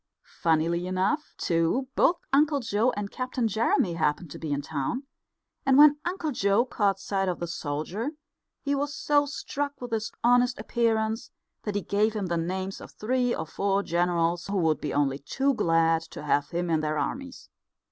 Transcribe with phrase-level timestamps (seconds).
[0.41, 5.03] Funnily enough, too, both Uncle Joe and Captain Jeremy happened to be in town;
[5.63, 8.13] and when Uncle Joe caught sight of the soldier
[8.63, 11.29] he was so struck with his honest appearance
[11.65, 15.19] that he gave him the names of three or four generals who would be only
[15.19, 17.49] too glad to have him in their armies.